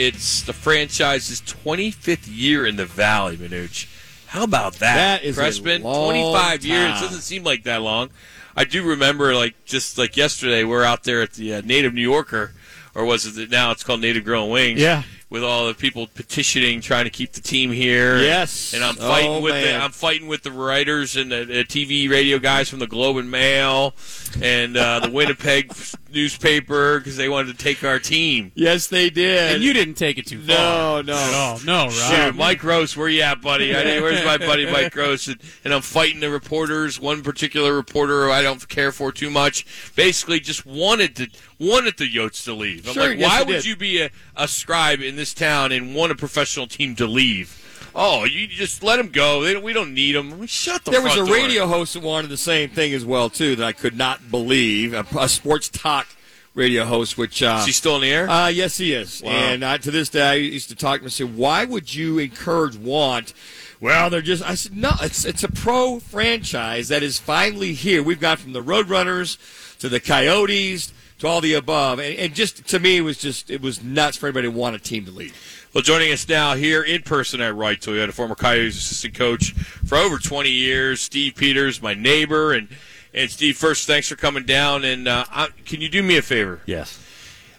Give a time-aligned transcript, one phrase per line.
[0.00, 3.88] It's the franchise's 25th year in the Valley, Minuch.
[4.28, 4.94] How about that?
[5.20, 7.02] That is a Crespin, long 25 years time.
[7.02, 8.10] doesn't seem like that long.
[8.54, 12.02] I do remember, like just like yesterday, we're out there at the uh, Native New
[12.08, 12.52] Yorker,
[12.94, 14.78] or was it that now it's called Native and Wings?
[14.78, 15.02] Yeah.
[15.28, 18.18] with all the people petitioning, trying to keep the team here.
[18.18, 18.72] Yes.
[18.72, 19.74] and I'm fighting Oh, with the.
[19.74, 23.28] I'm fighting with the writers and the, the TV radio guys from the Globe and
[23.28, 23.94] Mail
[24.40, 25.72] and uh, the Winnipeg
[26.12, 28.52] newspaper because they wanted to take our team.
[28.54, 29.54] Yes, they did.
[29.54, 31.02] And you didn't take it too far.
[31.02, 31.14] no, no.
[31.14, 31.58] At all.
[31.64, 31.92] No, Rob.
[31.92, 33.74] Shoot, Mike Gross, where you at, buddy?
[33.76, 35.26] I mean, where's my buddy Mike Gross?
[35.28, 36.98] And, and I'm fighting the reporters.
[37.00, 39.66] One particular reporter who I don't care for too much,
[39.96, 42.86] basically just wanted to wanted the Yotes to leave.
[42.88, 43.64] I'm Sure, like, yes, why would did.
[43.66, 47.56] you be a, a scribe in this town and want a professional team to leave?
[47.94, 49.42] Oh, you just let them go.
[49.42, 50.46] They don't, we don't need them.
[50.46, 50.90] Shut the.
[50.90, 51.34] There was a door.
[51.34, 54.92] radio host that wanted the same thing as well too that I could not believe.
[54.94, 56.06] A, a sports talk
[56.54, 58.28] radio host, which uh, Is he still in the air?
[58.28, 59.22] Uh, yes, he is.
[59.22, 59.30] Wow.
[59.30, 61.94] And I, to this day, I used to talk to him and say, "Why would
[61.94, 63.32] you encourage want?"
[63.80, 64.42] Well, they're just.
[64.42, 68.02] I said, "No, it's it's a pro franchise that is finally here.
[68.02, 72.66] We've got from the Roadrunners to the Coyotes to all the above, and, and just
[72.68, 75.10] to me, it was just it was nuts for anybody to want a team to
[75.10, 79.14] leave." Well, joining us now here in person at Right Toyota, a former Coyotes assistant
[79.14, 82.68] coach for over 20 years, Steve Peters, my neighbor, and
[83.14, 84.84] and Steve, first, thanks for coming down.
[84.84, 86.60] And uh, I, can you do me a favor?
[86.66, 86.98] Yes.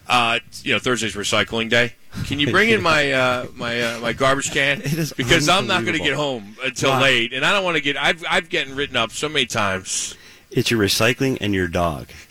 [0.06, 1.94] Uh, you know, Thursday's recycling day.
[2.24, 4.80] Can you bring in my uh, my uh, my garbage can?
[5.16, 7.02] Because I'm not going to get home until Why?
[7.02, 7.96] late, and I don't want to get.
[7.96, 10.16] I've I've gotten written up so many times.
[10.50, 12.08] It's your recycling and your dog.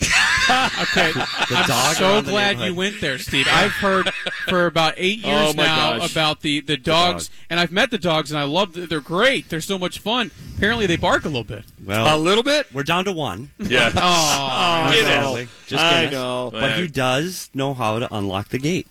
[0.82, 1.12] Okay.
[1.12, 3.46] The I'm dog so glad you went there, Steve.
[3.50, 4.10] I've heard
[4.48, 6.12] for about eight oh years Oh, now gosh.
[6.12, 7.36] about the, the dogs, dog.
[7.50, 8.86] and I've met the dogs, and I love them.
[8.86, 9.48] They're great.
[9.48, 10.30] They're so much fun.
[10.56, 11.64] Apparently, they bark a little bit.
[11.84, 12.66] Well, A little bit.
[12.72, 13.50] we're down to one.
[13.58, 13.90] Yeah.
[13.94, 15.48] Oh, Get it.
[15.66, 16.12] Just I Guinness.
[16.12, 16.50] know.
[16.52, 18.86] But he does know how to unlock the gate.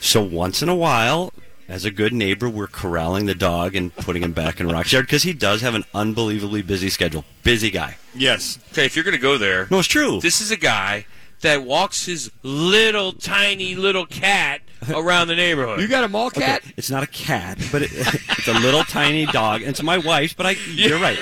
[0.00, 1.32] So once in a while,
[1.68, 5.06] as a good neighbor, we're corralling the dog and putting him back in Rock's yard
[5.06, 7.24] because he does have an unbelievably busy schedule.
[7.42, 7.96] Busy guy.
[8.14, 8.58] Yes.
[8.72, 10.20] Okay, if you're going to go there, No, it's true.
[10.20, 11.06] This is a guy
[11.42, 15.80] that walks his little tiny little cat around the neighborhood.
[15.80, 16.62] You got a mall cat?
[16.62, 19.60] Okay, It's not a cat, but it, it's a little tiny dog.
[19.60, 21.18] And it's my wife's, but I, you're right.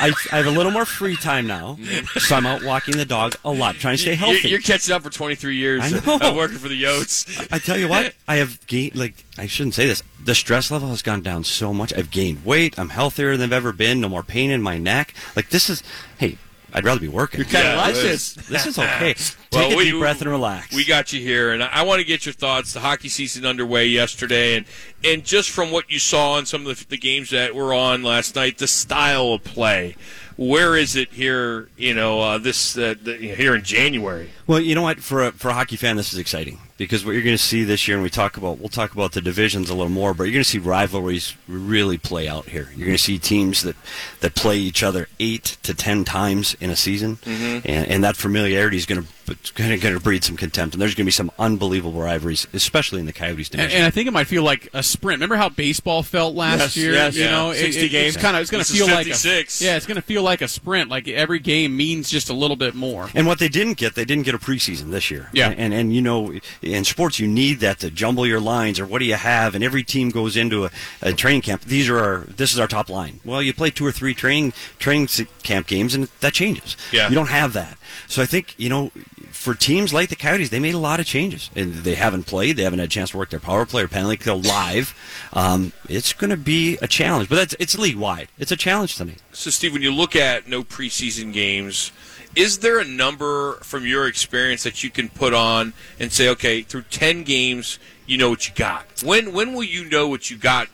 [0.00, 1.78] I, I have a little more free time now,
[2.16, 4.48] so I'm out walking the dog a lot, trying to stay healthy.
[4.48, 6.28] You're, catching up for 23 years I know.
[6.30, 7.48] of working for the Yotes.
[7.50, 10.02] I tell you what, I have gained, like, I shouldn't say this.
[10.22, 11.92] The stress level has gone down so much.
[11.94, 12.78] I've gained weight.
[12.78, 14.00] I'm healthier than I've ever been.
[14.00, 15.14] No more pain in my neck.
[15.36, 15.82] Like, this is,
[16.18, 16.38] hey,
[16.72, 17.38] I'd rather be working.
[17.40, 18.34] You're kind of Yeah, like it this.
[18.48, 19.14] This is okay.
[19.14, 20.74] Take Well, a we- deep breath and relax.
[20.74, 22.72] We got you here, and I, I want to get your thoughts.
[22.74, 24.66] The hockey season underway yesterday, and
[25.04, 28.02] and just from what you saw in some of the, the games that were on
[28.02, 29.96] last night, the style of play.
[30.36, 31.68] Where is it here?
[31.76, 34.30] You know, uh, this uh, the, here in January.
[34.46, 35.00] Well, you know what?
[35.00, 37.64] For a, for a hockey fan, this is exciting because what you're going to see
[37.64, 40.24] this year, and we talk about, we'll talk about the divisions a little more, but
[40.24, 42.70] you're going to see rivalries really play out here.
[42.74, 43.76] You're going to see teams that,
[44.20, 47.68] that play each other eight to ten times in a season, mm-hmm.
[47.68, 49.08] and, and that familiarity is going to
[49.54, 52.46] going to going to breed some contempt, and there's going to be some unbelievable rivalries,
[52.52, 53.76] especially in the Coyotes And, division.
[53.78, 55.16] and I think it might feel like a sprint.
[55.18, 56.92] Remember how baseball felt last Yes, year?
[56.92, 57.30] yes, you yeah.
[57.30, 58.14] know, 60 it, games.
[58.14, 59.60] It's kind of it's going to feel like 56.
[59.60, 60.88] a yeah, it's going to feel like a sprint.
[60.90, 63.08] Like every game means just a little bit more.
[63.14, 65.28] And what they didn't get, they didn't get a preseason this year.
[65.32, 65.50] Yeah.
[65.56, 68.98] And and you know, in sports, you need that to jumble your lines or what
[69.00, 69.54] do you have?
[69.54, 70.70] And every team goes into a,
[71.02, 71.62] a training camp.
[71.62, 72.18] These are our.
[72.28, 73.20] This is our top line.
[73.24, 75.08] Well, you play two or three training training
[75.42, 76.76] camp games, and that changes.
[76.92, 77.08] Yeah.
[77.08, 77.76] You don't have that.
[78.06, 78.90] So I think you know.
[79.30, 82.56] For teams like the Coyotes, they made a lot of changes, and they haven't played.
[82.56, 84.94] They haven't had a chance to work their power play or penalty kill live.
[85.32, 88.28] Um, it's going to be a challenge, but that's, it's league wide.
[88.38, 89.16] It's a challenge to me.
[89.32, 91.92] So, Steve, when you look at no preseason games,
[92.34, 96.62] is there a number from your experience that you can put on and say, okay,
[96.62, 98.86] through ten games, you know what you got?
[99.04, 100.68] When when will you know what you got?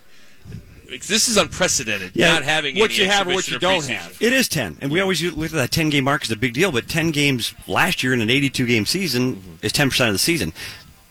[1.02, 2.12] This is unprecedented.
[2.14, 3.96] Yeah, not having what you have or what you don't preseason.
[3.96, 4.22] have.
[4.22, 4.78] It is 10.
[4.80, 7.10] And we always look at that 10 game mark as a big deal, but 10
[7.10, 10.52] games last year in an 82 game season is 10% of the season.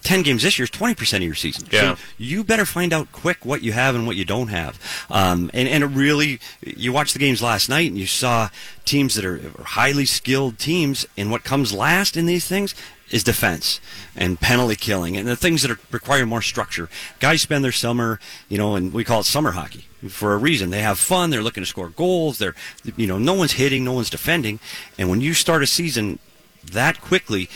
[0.04, 1.68] 10 games this year is 20% of your season.
[1.72, 1.96] Yeah.
[1.96, 4.78] So you better find out quick what you have and what you don't have.
[5.10, 8.50] Um, and, and it really, you watched the games last night and you saw
[8.86, 12.76] teams that are are highly skilled teams, and what comes last in these things
[13.14, 13.80] is defense
[14.16, 16.90] and penalty killing and the things that are, require more structure.
[17.20, 18.20] Guys spend their summer,
[18.50, 20.72] you know, and we call it summer hockey for a reason.
[20.72, 21.30] They have fun.
[21.30, 22.40] They're looking to score goals.
[22.40, 22.56] They're,
[22.98, 24.60] you know, no one's hitting, no one's defending.
[24.98, 26.18] And when you start a season
[26.64, 27.50] that quickly,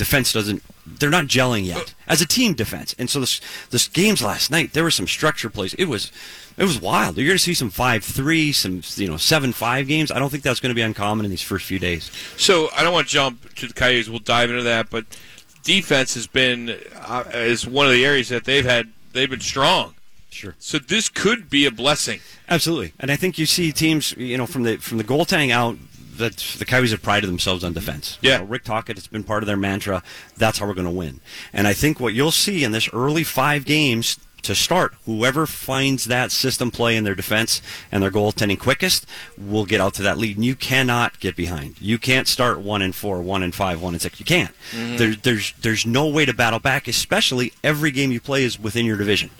[0.00, 0.62] defense doesn't.
[0.86, 2.94] They're not gelling yet as a team defense.
[2.98, 3.38] And so this
[3.68, 5.74] this games last night, there were some structure plays.
[5.74, 6.10] It was
[6.56, 7.18] it was wild.
[7.18, 10.10] You're going to see some five three, some you know seven five games.
[10.10, 12.10] I don't think that's going to be uncommon in these first few days.
[12.38, 14.08] So I don't want to jump to the Coyotes.
[14.08, 15.04] We'll dive into that, but
[15.64, 19.94] defense has been uh, is one of the areas that they've had they've been strong.
[20.30, 20.54] Sure.
[20.58, 22.20] So this could be a blessing.
[22.48, 25.76] Absolutely, and I think you see teams, you know, from the from the goaltending out,
[26.20, 28.16] that the Coyotes have prided themselves on defense.
[28.16, 28.26] Mm-hmm.
[28.26, 28.32] Yeah.
[28.34, 30.02] You know, Rick Tocchet, it's been part of their mantra.
[30.36, 31.20] That's how we're going to win.
[31.52, 36.04] And I think what you'll see in this early five games to start, whoever finds
[36.06, 39.06] that system play in their defense and their goaltending quickest
[39.38, 40.36] will get out to that lead.
[40.36, 41.80] And you cannot get behind.
[41.80, 44.18] You can't start one and four, one and five, one and six.
[44.18, 44.52] You can't.
[44.72, 44.96] Mm-hmm.
[44.96, 48.86] There, there's there's no way to battle back, especially every game you play is within
[48.86, 49.30] your division.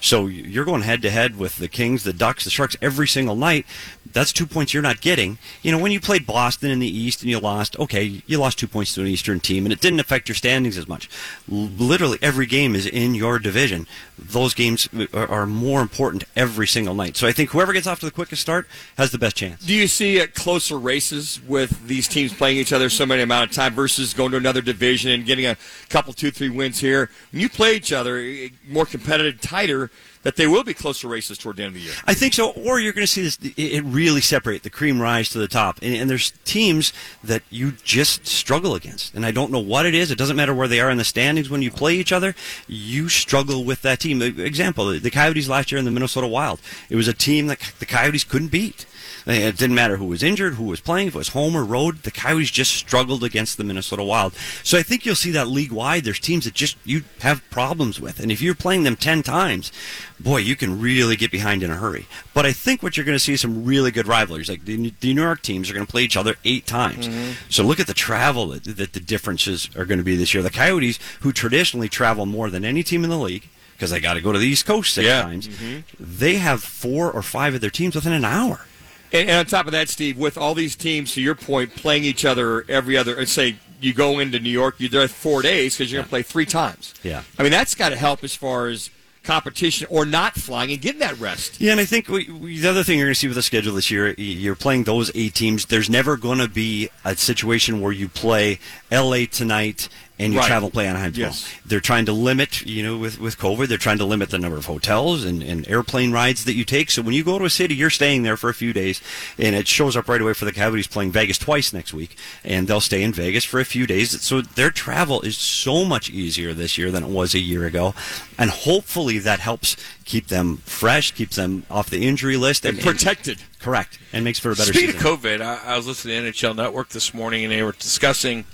[0.00, 3.36] So you're going head to head with the Kings, the Ducks, the Sharks every single
[3.36, 3.66] night.
[4.10, 5.38] That's two points you're not getting.
[5.62, 8.58] You know, when you played Boston in the East and you lost, okay, you lost
[8.58, 11.10] two points to an Eastern team, and it didn't affect your standings as much.
[11.50, 13.86] L- literally every game is in your division.
[14.18, 17.16] Those games are, are more important every single night.
[17.16, 18.66] So I think whoever gets off to the quickest start
[18.96, 19.64] has the best chance.
[19.64, 23.50] Do you see uh, closer races with these teams playing each other so many amount
[23.50, 25.56] of time versus going to another division and getting a
[25.88, 27.10] couple, two, three wins here?
[27.32, 29.90] When you play each other, eh, more competitive, tighter,
[30.28, 31.94] that they will be closer races toward the end of the year.
[32.04, 32.50] I think so.
[32.50, 33.38] Or you're going to see this.
[33.56, 36.92] It really separate the cream rise to the top, and, and there's teams
[37.24, 39.14] that you just struggle against.
[39.14, 40.10] And I don't know what it is.
[40.10, 42.34] It doesn't matter where they are in the standings when you play each other.
[42.66, 44.20] You struggle with that team.
[44.20, 46.60] Example: the Coyotes last year in the Minnesota Wild.
[46.90, 48.84] It was a team that the Coyotes couldn't beat.
[49.30, 52.02] It didn't matter who was injured, who was playing, if it was home or road.
[52.02, 54.32] The Coyotes just struggled against the Minnesota Wild.
[54.64, 56.04] So I think you'll see that league wide.
[56.04, 59.70] There's teams that just you have problems with, and if you're playing them ten times,
[60.18, 62.06] boy, you can really get behind in a hurry.
[62.32, 64.48] But I think what you're going to see is some really good rivalries.
[64.48, 67.06] Like the, the New York teams are going to play each other eight times.
[67.06, 67.32] Mm-hmm.
[67.50, 70.42] So look at the travel that, that the differences are going to be this year.
[70.42, 73.48] The Coyotes, who traditionally travel more than any team in the league.
[73.74, 75.22] Because they got to go to the East Coast six Yeah.
[75.22, 75.46] times.
[75.46, 75.78] Mm-hmm.
[76.00, 78.66] They have four or five of their teams within an hour.
[79.12, 82.04] And, and on top of that, Steve, with all these teams, to your point, playing
[82.04, 85.90] each other every other, say you go into New York, you're there four days because
[85.90, 86.94] you're going to play three times.
[87.02, 87.22] Yeah.
[87.38, 88.90] I mean, that's got to help as far as
[89.28, 91.60] competition or not flying and getting that rest.
[91.60, 93.42] Yeah, and I think we, we, the other thing you're going to see with the
[93.42, 95.66] schedule this year, you're playing those eight teams.
[95.66, 98.58] There's never going to be a situation where you play
[98.90, 99.26] L.A.
[99.26, 99.88] tonight
[100.18, 100.46] and you Right.
[100.48, 101.30] travel play Anaheim tomorrow.
[101.30, 101.48] Yes.
[101.64, 104.56] They're trying to limit, you know, with, with COVID, they're trying to limit the number
[104.58, 106.90] of hotels and, and airplane rides that you take.
[106.90, 109.00] So when you go to a city, you're staying there for a few days,
[109.38, 112.66] and it shows up right away for the Coyotes playing Vegas twice next week, and
[112.66, 114.20] they'll stay in Vegas for a few days.
[114.20, 117.94] So their travel is so much easier this year than it was a year ago,
[118.36, 123.38] and hopefully that helps keep them fresh, keeps them off the injury list, And protected.
[123.60, 125.06] Correct, and makes for a better Speaking season.
[125.12, 128.44] of COVID, I, I was listening to NHL Network this morning, and they were discussing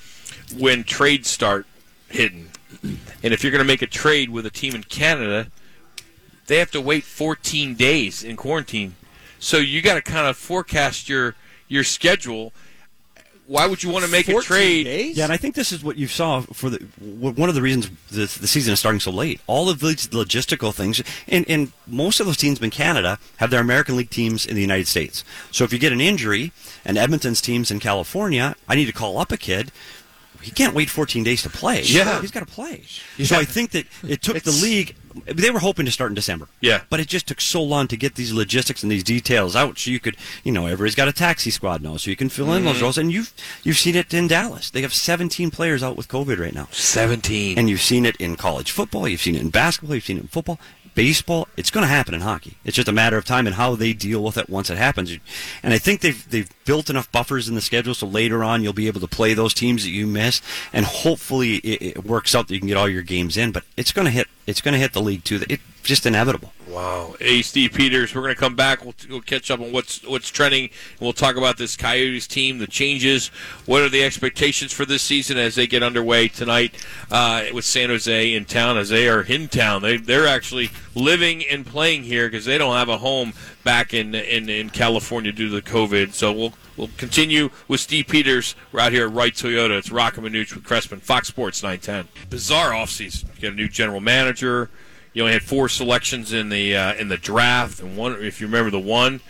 [0.57, 1.67] when trades start
[2.09, 2.51] hitting,
[2.83, 5.49] and if you're going to make a trade with a team in Canada,
[6.47, 8.95] they have to wait 14 days in quarantine.
[9.39, 11.35] So you got to kind of forecast your
[11.69, 12.53] your schedule.
[13.47, 14.85] Why would you want to make a trade?
[14.85, 15.19] days?
[15.19, 17.91] Yeah, and I think this is what you saw for the one of the reasons
[18.11, 19.41] the, the season is starting so late.
[19.47, 23.61] All of these logistical things, and, and most of those teams in Canada have their
[23.61, 25.25] American League teams in the United States.
[25.51, 26.53] So if you get an injury
[26.87, 29.71] and Edmonton's teams in California, I need to call up a kid.
[30.45, 31.83] He can't wait 14 days to play.
[31.83, 32.21] Yeah.
[32.21, 32.83] he's got to play.
[33.25, 34.95] So I think that it took the league.
[35.27, 36.49] They were hoping to start in December.
[36.61, 36.83] Yeah.
[36.91, 39.79] but it just took so long to get these logistics and these details out.
[39.79, 42.53] So you could, you know, everybody's got a taxi squad now, so you can fill
[42.53, 42.85] in those mm-hmm.
[42.85, 42.99] roles.
[42.99, 43.33] And you've
[43.63, 44.71] you've seen it in Dallas.
[44.71, 46.69] They have 17 players out with COVID right now.
[46.73, 47.59] 17.
[47.59, 50.23] And you've seen it in college football, you've seen it in basketball, you've seen it
[50.23, 50.59] in football,
[50.95, 51.49] baseball.
[51.57, 52.57] It's going to happen in hockey.
[52.65, 55.17] It's just a matter of time and how they deal with it once it happens.
[55.63, 58.73] And I think they've they've built enough buffers in the schedule so later on you'll
[58.73, 60.41] be able to play those teams that you miss,
[60.73, 63.53] and hopefully it, it works out that you can get all your games in.
[63.53, 65.43] But it's going to hit it's going to hit the league too.
[65.49, 66.53] It's just inevitable.
[66.69, 67.15] Wow.
[67.21, 68.83] Hey, Steve Peters, we're going to come back.
[68.83, 70.71] We'll, we'll catch up on what's what's trending.
[70.99, 73.29] We'll talk about this Coyotes team, the changes.
[73.67, 76.75] What are the expectations for this season as they get underway tonight
[77.11, 79.83] uh, with San Jose in town, as they are in town.
[79.83, 84.15] They, they're actually living and playing here because they don't have a home back in,
[84.15, 86.13] in, in California due to the COVID.
[86.13, 88.55] So we'll we'll continue with Steve Peters.
[88.73, 89.79] We're out here at Right Toyota.
[89.79, 92.09] It's Rock and Manuch with Crespin, Fox Sports 910.
[92.29, 93.25] Bizarre offseason.
[93.37, 94.71] You got a new general manager.
[95.13, 98.49] You only had four selections in the uh, in the draft, and one, if you
[98.49, 99.21] remember the one,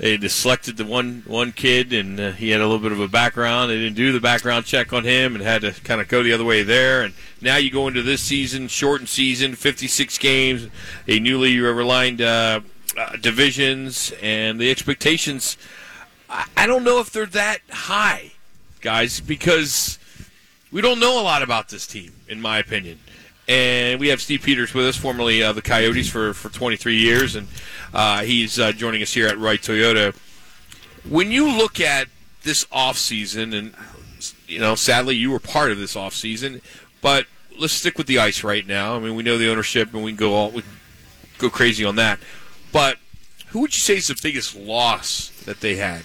[0.00, 3.08] they selected the one one kid, and uh, he had a little bit of a
[3.08, 3.70] background.
[3.70, 6.32] They didn't do the background check on him, and had to kind of go the
[6.32, 7.02] other way there.
[7.02, 10.68] And now you go into this season, shortened season, 56 games,
[11.06, 12.60] a newly realigned uh,
[12.96, 15.58] uh, divisions, and the expectations.
[16.30, 18.32] I, don't know if they're that high,
[18.80, 19.98] guys, because
[20.70, 23.00] we don't know a lot about this team, in my opinion.
[23.48, 27.34] And we have Steve Peters with us, formerly uh, the Coyotes for, for 23 years,
[27.34, 27.48] and
[27.92, 30.14] uh, he's uh, joining us here at Right Toyota.
[31.08, 32.06] When you look at
[32.42, 33.74] this offseason, and
[34.46, 36.60] you know, sadly, you were part of this offseason.
[37.00, 37.26] But
[37.58, 38.96] let's stick with the ice right now.
[38.96, 40.62] I mean, we know the ownership, and we can go all we
[41.38, 42.18] go crazy on that.
[42.72, 42.98] But
[43.48, 46.02] who would you say is the biggest loss that they had,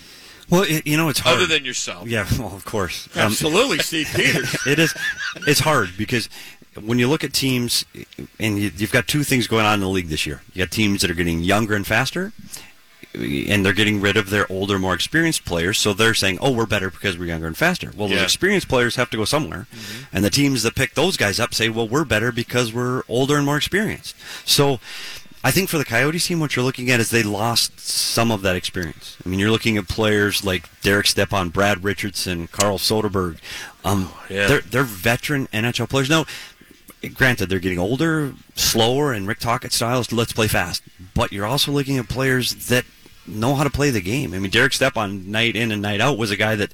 [0.49, 1.37] Well, it, you know, it's hard.
[1.37, 2.07] other than yourself?
[2.07, 3.07] yeah, well, of course.
[3.15, 4.55] Um, Absolutely, Steve Peters.
[4.67, 4.93] it is.
[5.47, 6.29] It's hard because
[6.83, 7.85] when you look at teams,
[8.39, 10.41] and you, you've got two things going on in the league this year.
[10.53, 12.31] You got teams that are getting younger and faster,
[13.13, 15.79] and they're getting rid of their older, more experienced players.
[15.79, 18.15] So they're saying, "Oh, we're better because we're younger and faster." Well, Yeah.
[18.17, 19.67] those experienced players have to go somewhere,
[20.11, 23.37] and the teams that pick those guys up say, "Well, we're better because we're older
[23.37, 24.79] and more experienced." So.
[25.45, 28.41] I think for the Coyotes team, what you're looking at is they lost some of
[28.41, 29.15] that experience.
[29.23, 33.37] I mean, you're looking at players like Derek Stepan, Brad Richardson, Carl Soderberg.
[33.83, 34.47] Um, yeah.
[34.47, 36.09] They're they're veteran NHL players.
[36.09, 36.25] Now,
[37.13, 40.11] granted, they're getting older, slower, and Rick Tocchet styles.
[40.11, 40.81] Let's play fast.
[41.13, 42.85] But you're also looking at players that
[43.27, 44.33] know how to play the game.
[44.33, 46.73] I mean, Derek Stepan, night in and night out, was a guy that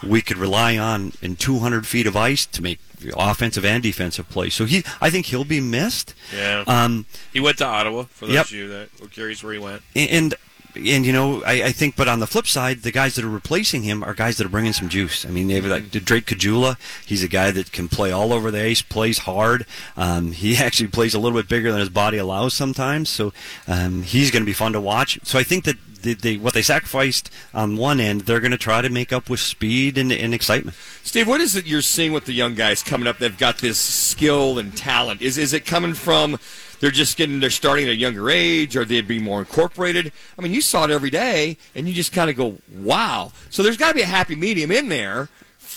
[0.00, 2.78] we could rely on in 200 feet of ice to make
[3.16, 4.50] offensive and defensive play.
[4.50, 6.14] So he, I think he'll be missed.
[6.34, 6.64] Yeah.
[6.66, 8.04] Um, He went to Ottawa.
[8.10, 8.44] For those Yep.
[8.46, 9.82] of you that were curious where he went.
[9.94, 10.34] and
[10.74, 13.30] and you know I, I think but on the flip side the guys that are
[13.30, 15.26] replacing him are guys that are bringing some juice.
[15.26, 16.76] I mean they've like drake Caggiula.
[17.04, 19.66] He's a guy that can play all over the ice plays hard.
[19.96, 23.08] Um, he actually plays a little bit bigger than his body allows sometimes.
[23.08, 23.32] So
[23.66, 25.18] um, he's going to be fun to watch.
[25.22, 28.58] So i think that they, they, what they sacrificed on one end they're going to
[28.58, 30.76] try to make up with speed and, and excitement.
[31.02, 33.18] Steve, what is it you're seeing with the young guys coming up?
[33.18, 35.22] They've got this skill and talent.
[35.22, 36.38] Is is it coming from
[36.82, 40.12] they're just getting they're starting at a younger age, or they'd be more incorporated?
[40.36, 43.62] I mean, you saw it every day, and you just kind of go, "Wow!" So
[43.62, 45.28] there's got to be a happy medium in there.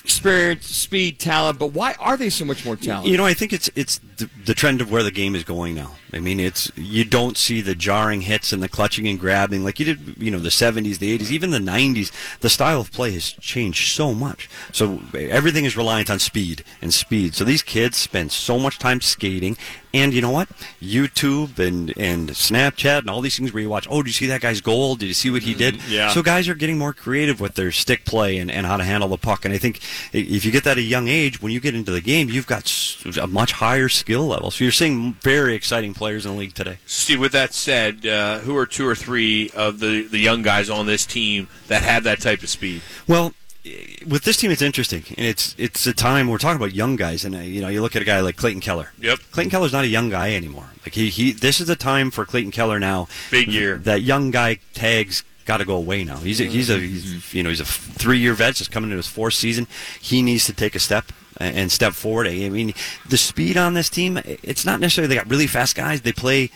[0.04, 3.12] Experience, speed, talent, but why are they so much more talented?
[3.12, 5.76] You know, I think it's it's the, the trend of where the game is going
[5.76, 5.92] now.
[6.12, 9.80] I mean, it's you don't see the jarring hits and the clutching and grabbing like
[9.80, 10.18] you did.
[10.18, 12.12] You know, the '70s, the '80s, even the '90s.
[12.40, 14.50] The style of play has changed so much.
[14.72, 17.36] So everything is reliant on speed and speed.
[17.36, 19.56] So these kids spend so much time skating.
[19.96, 20.50] And you know what?
[20.82, 24.28] YouTube and, and Snapchat and all these things where you watch, oh, did you see
[24.28, 24.98] that guy's goal?
[24.98, 25.82] Did you see what he did?
[25.88, 26.10] yeah.
[26.10, 29.08] So guys are getting more creative with their stick play and, and how to handle
[29.08, 29.46] the puck.
[29.46, 29.80] And I think
[30.12, 32.46] if you get that at a young age, when you get into the game, you've
[32.46, 32.70] got
[33.22, 34.52] a much higher skill level.
[34.52, 36.78] So you're seeing very exciting players in the league today.
[36.86, 40.70] Steve, with that said, uh, who are two or three of the, the young guys
[40.70, 42.82] on this team that have that type of speed?
[43.08, 43.34] Well,
[44.08, 47.26] with this team, it's interesting, and it's it's a time we're talking about young guys,
[47.26, 48.92] and uh, you know, you look at a guy like Clayton Keller.
[49.00, 49.20] Yep.
[49.32, 50.70] Clayton Keller's not a young guy anymore.
[50.86, 53.08] Like he, he this is the time for Clayton Keller now.
[53.32, 53.78] Big year.
[53.78, 56.18] That young guy tags got to go away now.
[56.18, 58.98] He's a, he's a he's, you know he's a three year vet, just coming into
[58.98, 59.68] his fourth season.
[60.00, 61.06] He needs to take a step
[61.38, 62.28] and step forward.
[62.28, 62.74] I mean,
[63.10, 66.02] the speed on this team, it's not necessarily they got really fast guys.
[66.02, 66.50] They play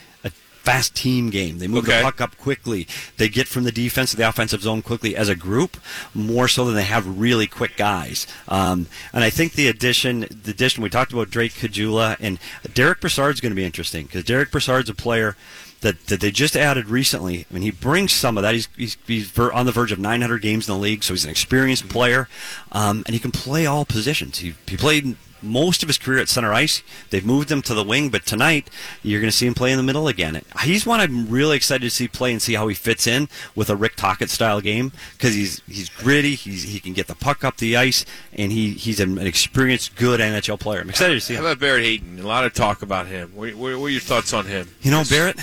[0.63, 1.57] fast team game.
[1.59, 1.97] They move Okay.
[1.97, 2.87] the puck up quickly.
[3.17, 5.77] They get from the defense to the offensive zone quickly as a group,
[6.13, 8.27] more so than they have really quick guys.
[8.47, 12.39] Um, and I think the addition, the addition we talked about Drake Caggiula and
[12.73, 15.35] Derek Brassard's going to be interesting because Derek Brassard's a player.
[15.81, 17.45] That, that they just added recently.
[17.49, 18.53] I mean, he brings some of that.
[18.53, 21.23] He's, he's, he's ver- on the verge of 900 games in the league, so he's
[21.23, 22.27] an experienced player,
[22.73, 24.39] um, and he can play all positions.
[24.39, 26.83] He, he played most of his career at center ice.
[27.09, 28.69] They've moved him to the wing, but tonight
[29.03, 30.41] you're going to see him play in the middle again.
[30.63, 33.69] He's one I'm really excited to see play and see how he fits in with
[33.69, 36.35] a Rick Tocchet style game because he's he's gritty.
[36.35, 40.19] He's he can get the puck up the ice, and he he's an experienced, good
[40.19, 40.81] NHL player.
[40.81, 41.45] I'm excited to see How him.
[41.47, 42.19] about Barrett Hayton?
[42.19, 43.31] A lot of talk about him.
[43.35, 44.69] What, what, what are your thoughts on him?
[44.81, 45.37] You know, Barrett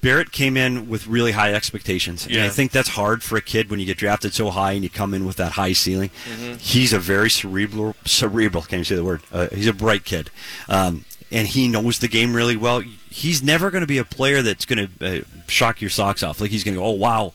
[0.00, 3.70] Barrett came in with really high expectations, and I think that's hard for a kid
[3.70, 6.10] when you get drafted so high and you come in with that high ceiling.
[6.24, 6.56] Mm-hmm.
[6.58, 8.62] He's a very cerebral, cerebral.
[8.62, 9.22] Can you say the word?
[9.36, 10.30] Uh, he's a bright kid,
[10.68, 12.80] um, and he knows the game really well.
[13.10, 16.40] He's never going to be a player that's going to uh, shock your socks off.
[16.40, 17.32] Like he's going to go, oh wow,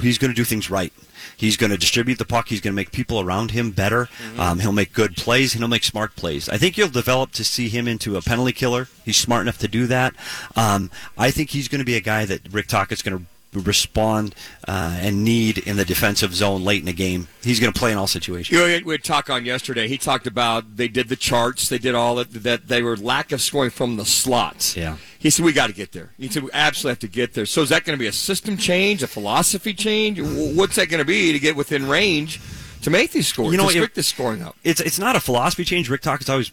[0.00, 0.92] he's going to do things right.
[1.36, 2.48] He's going to distribute the puck.
[2.48, 4.08] He's going to make people around him better.
[4.38, 6.48] Um, he'll make good plays he'll make smart plays.
[6.48, 8.88] I think you'll develop to see him into a penalty killer.
[9.04, 10.14] He's smart enough to do that.
[10.56, 13.24] Um, I think he's going to be a guy that Rick Tocchet's going to
[13.60, 14.34] respond
[14.66, 17.28] uh, and need in the defensive zone late in the game.
[17.42, 18.50] He's going to play in all situations.
[18.50, 19.88] You know, we had talk on yesterday.
[19.88, 22.32] He talked about they did the charts, they did all that.
[22.32, 24.76] That they were lack of scoring from the slots.
[24.76, 24.96] Yeah.
[25.18, 26.10] He said we got to get there.
[26.18, 27.46] He said we absolutely have to get there.
[27.46, 30.20] So is that going to be a system change, a philosophy change?
[30.20, 32.40] What's that going to be to get within range
[32.82, 33.52] to make these scores?
[33.52, 34.56] You know, to it- this scoring up.
[34.64, 35.88] it's it's not a philosophy change.
[35.88, 36.50] Rick Tocchet's always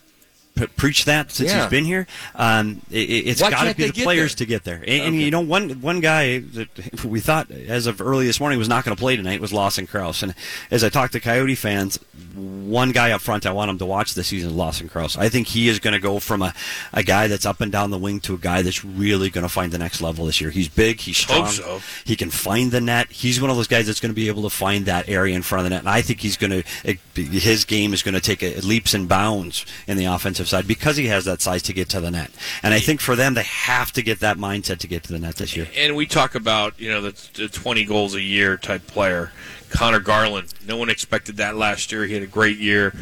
[0.56, 1.62] p- preached that since Yeah.
[1.62, 2.08] he's been here.
[2.36, 4.46] Um, it, it's Why got to be the players there?
[4.46, 4.78] to get there.
[4.78, 8.60] And, and you know, one one guy that we thought as of early this morning
[8.60, 10.24] was not going to play tonight was Lawson Crouse.
[10.24, 10.34] And
[10.70, 12.00] as I talked to Coyote fans,
[12.36, 15.18] one guy up front I want him to watch this season is Lawson Crouse.
[15.18, 16.54] I think he is going to go from a,
[16.94, 19.50] a guy that's up and down the wing to a guy that's really going to
[19.50, 20.50] find the next level this year.
[20.50, 21.82] He's big, he's strong, Hope so.
[22.06, 23.12] he can find the net.
[23.12, 25.42] He's one of those guys that's going to be able to find that area in
[25.42, 25.80] front of the net.
[25.82, 29.08] And I think he's going to, his game is going to take a, leaps and
[29.10, 32.12] bounds in the offensive offensive side because he has that size to get to the
[32.12, 32.32] net.
[32.64, 35.20] And I think for them, they have to get that mindset to get to the
[35.20, 35.68] net this year.
[35.76, 39.32] And we talk about you know the, the 20 goals a year type player,
[39.70, 40.54] Conor Garland.
[40.66, 42.06] No one expected that last year.
[42.06, 42.94] He had a great year.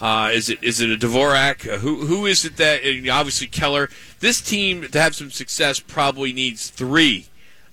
[0.00, 1.68] Uh, is it is it a Dvorak?
[1.68, 2.80] Uh, who who is it that?
[3.10, 3.88] obviously Keller.
[4.20, 7.26] This team to have some success probably needs three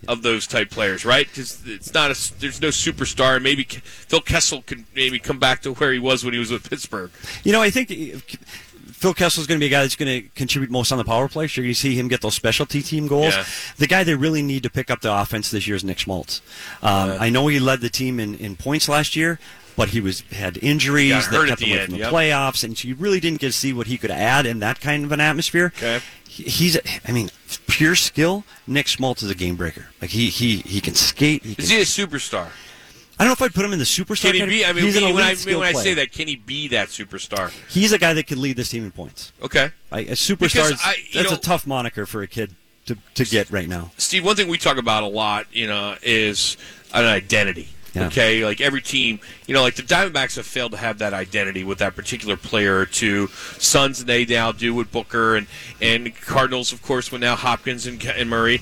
[0.07, 1.27] of those type players, right?
[1.27, 3.41] Because it's not a there's no superstar.
[3.41, 6.69] Maybe Phil Kessel can maybe come back to where he was when he was with
[6.69, 7.11] Pittsburgh.
[7.43, 7.89] You know, I think
[8.95, 11.03] Phil Kessel is going to be a guy that's going to contribute most on the
[11.03, 11.47] power play.
[11.47, 13.35] So you're going to see him get those specialty team goals.
[13.35, 13.45] Yeah.
[13.77, 16.41] The guy they really need to pick up the offense this year is Nick Schmaltz.
[16.81, 19.37] Um, I know he led the team in, in points last year,
[19.75, 22.11] but he was had injuries that kept him away end, from the yep.
[22.13, 24.79] playoffs, and so you really didn't get to see what he could add in that
[24.79, 25.73] kind of an atmosphere.
[25.77, 25.99] Okay.
[26.27, 27.29] He- He's, I mean,
[27.67, 28.43] pure skill.
[28.67, 29.87] Nick Schmaltz is a game breaker.
[30.01, 31.43] Like he he he can skate.
[31.45, 32.47] He can, Is he a superstar?
[33.17, 34.31] I don't know if I'd put him in the superstar.
[34.31, 34.57] Can he category.
[34.57, 34.65] be?
[34.65, 37.49] I mean, he's an when, I, when I say that, can he be that superstar?
[37.69, 39.31] he's a guy that can lead this team in points.
[39.41, 39.71] Okay.
[39.91, 40.69] I, a superstar.
[41.13, 42.55] That's know- a tough moniker for a kid
[42.87, 43.91] to, to get right now.
[43.97, 46.57] Steve, one thing we talk about a lot, you know, is
[46.93, 47.69] an identity.
[47.93, 48.07] Yeah.
[48.07, 51.63] Okay, like every team, you know, like the Diamondbacks have failed to have that identity
[51.63, 53.27] with that particular player or two.
[53.57, 55.47] Suns they now do with Booker, and
[55.81, 58.61] and Cardinals, of course, with now Hopkins and, and Murray.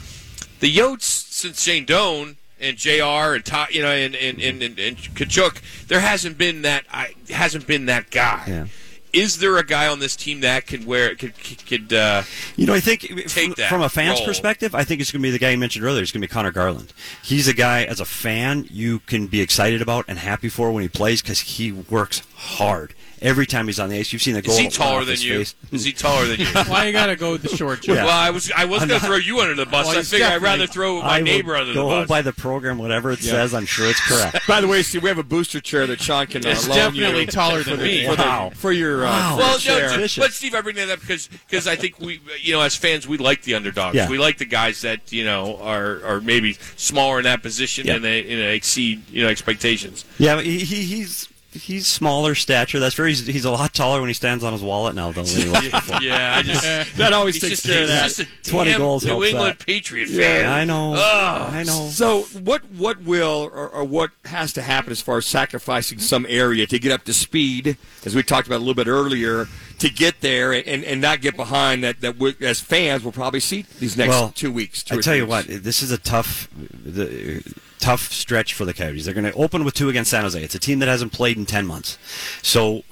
[0.60, 3.36] The Yotes, since Shane Doan and Jr.
[3.36, 6.86] and Todd, you know, and and, and, and, and Tkachuk, there hasn't been that.
[6.92, 8.44] I hasn't been that guy.
[8.48, 8.66] Yeah.
[9.12, 11.34] Is there a guy on this team that can wear could
[11.68, 12.24] could uh,
[12.56, 14.26] You know, I think Take f- from a fan's role.
[14.28, 16.02] perspective, I think it's going to be the guy you mentioned earlier.
[16.02, 16.94] It's going to be Conor Garland.
[17.22, 20.82] He's a guy, as a fan, you can be excited about and happy for when
[20.82, 22.96] he plays because he works hard.
[23.24, 24.54] Every time he's on the ice, you've seen the goal.
[24.54, 25.38] is he taller than you?
[25.40, 25.56] face.
[25.72, 26.46] Is he taller than you?
[26.68, 27.96] Why you gotta go with the short joke?
[27.96, 28.04] Yeah.
[28.06, 29.88] Well, I was I was I'm going to not- throw you under the bus.
[29.88, 32.10] Well, I figure I'd rather throw my I neighbor under the go bus.
[32.10, 33.54] by the program, whatever it says.
[33.54, 34.46] I'm sure it's correct.
[34.48, 36.78] By the way, Steve, we have a booster chair that Sean can uh, It's loan
[36.78, 38.06] definitely you taller than me.
[38.06, 38.52] for, the- Wow.
[38.54, 39.38] for your uh, Wow.
[39.38, 39.90] well, chair.
[39.90, 40.22] no, Vicious.
[40.24, 43.08] but Steve, I bring that up because because I think we, you know, as fans,
[43.08, 43.96] we like the underdogs.
[43.96, 44.10] Yeah.
[44.10, 47.96] We like the guys that you know are are maybe smaller in that position Yeah.
[47.96, 50.04] and they you know, exceed you know expectations.
[50.20, 52.80] Yeah, he, he, he's he's smaller stature.
[52.80, 53.14] That's very.
[53.14, 55.68] He's a lot taller when he stands on his wallet now than when he was
[55.72, 56.02] before.
[56.02, 56.64] Yeah, I just
[56.98, 58.04] That always he's takes just, care of that.
[58.04, 59.66] he's just a 20 damn goals New helps England that.
[59.66, 60.52] Patriot Yeah, fan.
[60.52, 60.94] I know.
[60.96, 61.54] Ugh.
[61.54, 61.88] I know.
[61.90, 66.26] So what what will or, or what has to happen as far as sacrificing some
[66.30, 69.48] area to get up to speed, as we talked about a little bit earlier,
[69.80, 73.40] to get there and, and not get behind that that we, as fans we'll probably
[73.40, 74.84] see these next Well, two weeks.
[74.84, 77.44] Two I tell three you what, this is a tough, the,
[77.84, 79.06] tough stretch for the Coyotes.
[79.06, 80.42] They're going to open with two against San Jose.
[80.42, 81.98] It's a team that hasn't played in ten months,
[82.42, 82.84] so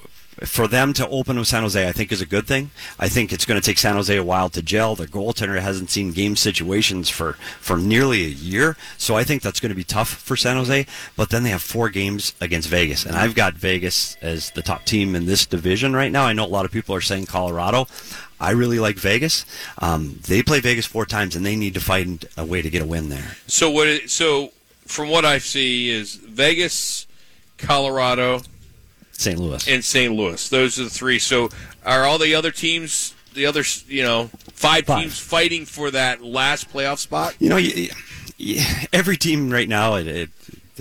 [0.44, 2.70] for them to open with San Jose, I think is a good thing.
[2.98, 4.96] I think it's going to take San Jose a while to gel.
[4.96, 9.60] Their goaltender hasn't seen game situations for for nearly a year, so I think that's
[9.60, 10.86] going to be tough for San Jose.
[11.16, 14.84] But then they have four games against Vegas, and I've got Vegas as the top
[14.84, 16.24] team in this division right now.
[16.24, 17.86] I know a lot of people are saying Colorado.
[18.40, 19.44] I really like Vegas.
[19.78, 22.82] Um, they play Vegas four times, and they need to find a way to get
[22.82, 23.36] a win there.
[23.46, 24.10] So what?
[24.10, 24.52] So
[24.86, 27.06] from what I see is Vegas,
[27.58, 28.42] Colorado,
[29.12, 29.38] St.
[29.38, 29.66] Louis.
[29.68, 30.12] and St.
[30.12, 30.48] Louis.
[30.48, 31.18] Those are the three.
[31.18, 31.48] So
[31.84, 35.00] are all the other teams, the other you know five, Five.
[35.02, 37.34] teams fighting for that last playoff spot?
[37.38, 37.88] You know, you,
[38.36, 38.60] you,
[38.92, 40.30] every team right now it, it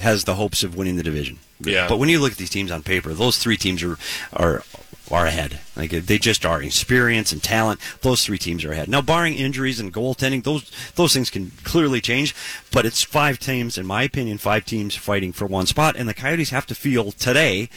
[0.02, 1.40] has the hopes of winning the division.
[1.64, 1.88] Yeah.
[1.88, 3.98] But when you look at these teams on paper, those three teams are
[4.34, 4.64] are
[5.12, 5.60] are ahead.
[5.76, 7.80] Like they just are experience and talent.
[8.02, 8.88] Those three teams are ahead.
[8.88, 12.36] Now, barring injuries and goaltending, those those things can clearly change.
[12.71, 16.13] But it's five teams, in my opinion, five teams fighting for one spot, and the
[16.13, 17.69] Coyotes have to feel today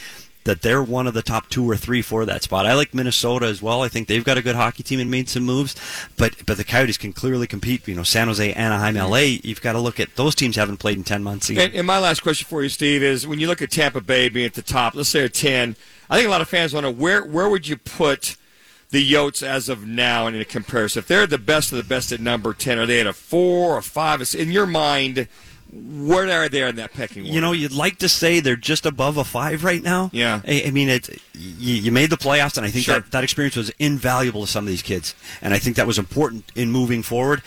[0.45, 2.65] that they're one of the top two or three for that spot.
[2.65, 3.81] I like Minnesota as well.
[3.81, 5.75] I think they've got a good hockey team and made some moves,
[6.17, 7.87] but but the Coyotes can clearly compete.
[7.87, 9.37] You know, San Jose, Anaheim, LA.
[9.43, 11.49] You've got to look at those teams haven't played in ten months.
[11.49, 11.61] Either.
[11.61, 14.29] And, and my last question for you, Steve, is when you look at Tampa Bay
[14.29, 15.75] being at the top, let's say a ten,
[16.09, 18.37] I think a lot of fans want to where where would you put
[18.91, 20.99] the Yotes as of now and in a comparison?
[20.99, 23.75] If they're the best of the best at number ten, are they at a four
[23.75, 24.21] or five?
[24.35, 25.27] In your mind,
[25.73, 27.33] where are they in that pecking order?
[27.33, 30.09] You know, you'd like to say they're just above a five right now.
[30.13, 30.41] Yeah.
[30.47, 31.09] I, I mean, it.
[31.33, 32.99] You, you made the playoffs, and I think Sure.
[32.99, 35.97] that that experience was invaluable to some of these kids, and I think that was
[35.97, 37.41] important in moving forward.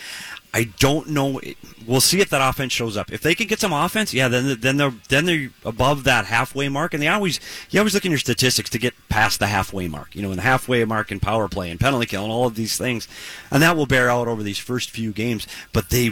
[0.53, 1.39] I don't know.
[1.85, 3.11] We'll see if that offense shows up.
[3.11, 6.69] If they can get some offense, yeah, then then they're then they're above that halfway
[6.69, 6.93] mark.
[6.93, 10.15] And they always you always look in your statistics to get past the halfway mark.
[10.15, 12.55] You know, in the halfway mark and power play and penalty kill and all of
[12.55, 13.07] these things,
[13.51, 15.45] and that will bear out over these first few games.
[15.71, 16.11] But they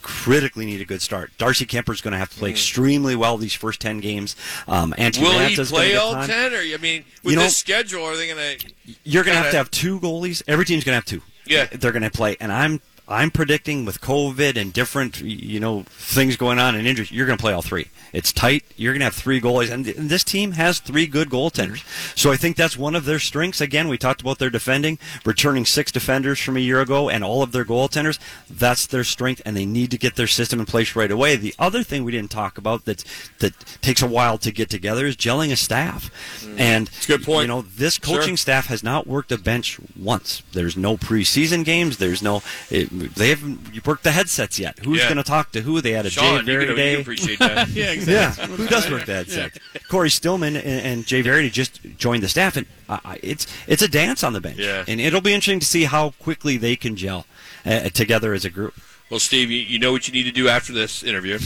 [0.00, 1.30] critically need a good start.
[1.36, 4.34] Darcy Kuemper's going to have to play extremely well these first ten games.
[4.66, 6.26] Um, Antti Will he play all time.
[6.26, 6.54] ten?
[6.54, 8.94] Or I mean, with You know- this schedule, are they going to?
[9.04, 10.42] You're going to have to have two goalies.
[10.48, 11.22] Every team's going to have two.
[11.46, 11.64] Yeah.
[11.66, 16.36] they're going to play, and I'm I'm predicting with COVID and different, you know, things
[16.36, 17.88] going on and injuries, you're going to play all three.
[18.12, 18.64] It's tight.
[18.76, 21.84] You're going to have three goalies, and this team has three good goaltenders.
[22.16, 23.60] So I think that's one of their strengths.
[23.60, 27.42] Again, we talked about their defending, returning six defenders from a year ago, and all
[27.42, 28.18] of their goaltenders.
[28.50, 31.36] That's their strength, and they need to get their system in place right away.
[31.36, 33.04] The other thing we didn't talk about that
[33.40, 36.10] that takes a while to get together is gelling a staff.
[36.40, 36.60] Mm.
[36.60, 37.42] And It's a good point.
[37.42, 38.18] You know, this Sure.
[38.18, 40.42] coaching staff has not worked a bench once.
[40.52, 41.98] There's no preseason games.
[41.98, 42.42] There's no.
[42.70, 44.78] It, they haven't worked the headsets yet.
[44.80, 45.04] Who's Yeah.
[45.08, 45.80] going to talk to who?
[45.80, 46.92] They had a Sean, Jay you can, you Varady.
[46.92, 47.68] can appreciate that.
[47.74, 49.58] yeah, Yeah, who does work that set?
[49.88, 53.88] Cory Stillman and, and Jay Varady just joined the staff, and uh, it's it's a
[53.88, 54.58] dance on the bench.
[54.58, 54.84] Yeah.
[54.88, 57.26] and it'll be interesting to see how quickly they can gel
[57.64, 58.74] uh, together as a group.
[59.10, 61.38] Well, Steve, you, you know what you need to do after this interview.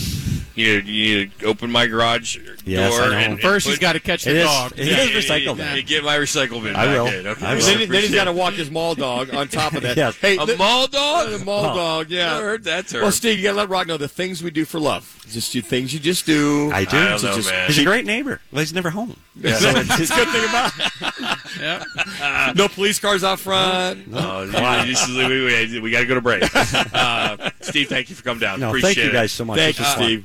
[0.55, 3.17] You, you need to open my garage Yes, door I know.
[3.17, 4.73] and, and First, he's put- got to catch It the is- dog.
[4.77, 4.99] it Yeah.
[5.03, 5.67] is recycle bin.
[5.67, 6.77] and get my recycle bin.
[6.77, 7.07] I back will.
[7.07, 7.27] in.
[7.27, 7.47] Okay.
[7.47, 7.61] I will.
[7.61, 9.97] Then, he- then he's Appreciate got to walk his mall dog on top of that.
[9.97, 10.17] Yes.
[10.17, 11.31] Hey, a the- mall dog.
[11.31, 12.35] The mall dog, yeah.
[12.35, 13.03] Never heard that term.
[13.03, 15.19] Well, Steve, you got to let Rock know the things we do for love.
[15.31, 16.71] Just you things you just do.
[16.73, 16.97] I do.
[16.99, 17.67] I don't So know, just- man.
[17.69, 18.41] He's a great neighbor.
[18.53, 19.17] Well, he's never home.
[19.37, 19.73] That's a
[20.15, 21.39] good thing about it.
[21.61, 22.53] Yeah.
[22.55, 24.05] No police cars out front.
[24.13, 24.51] Oh, you-
[24.89, 26.43] you just- we, we, we got to go to break.
[26.95, 28.61] Uh, Steve, thank you for coming down.
[28.61, 29.13] No, Appreciate thank you it.
[29.15, 29.59] guys so much.
[29.59, 30.05] Thank This you, was fun.
[30.05, 30.21] Steve.